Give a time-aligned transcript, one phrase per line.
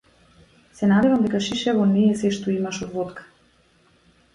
[0.79, 3.33] Се надевам дека шишево не е сѐ што имаш од водка.